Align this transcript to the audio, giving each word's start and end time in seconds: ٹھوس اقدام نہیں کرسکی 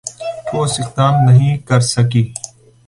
ٹھوس 0.45 0.73
اقدام 0.79 1.13
نہیں 1.25 1.57
کرسکی 1.67 2.23